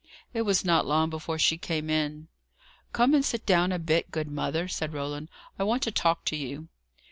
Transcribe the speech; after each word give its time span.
It 0.33 0.41
was 0.41 0.65
not 0.65 0.87
long 0.87 1.11
before 1.11 1.37
she 1.37 1.59
came 1.59 1.87
in. 1.87 2.27
"Come 2.91 3.13
and 3.13 3.23
sit 3.23 3.45
down 3.45 3.71
a 3.71 3.77
bit, 3.77 4.09
good 4.09 4.31
mother," 4.31 4.67
said 4.67 4.93
Roland. 4.95 5.29
"I 5.59 5.63
want 5.63 5.83
to 5.83 5.91
talk 5.91 6.25
to 6.25 6.35
you." 6.35 6.69